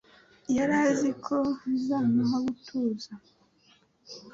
yari 0.55 0.75
azi 0.87 1.11
ko 1.25 1.37
bizamuha 1.65 2.37
gutuza 2.45 3.11